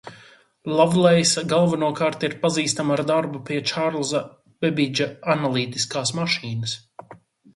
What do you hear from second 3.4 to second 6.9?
pie Čārlza Bebidža analītiskās mašīnas.